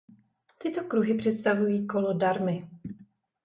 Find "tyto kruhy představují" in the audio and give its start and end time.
0.57-1.87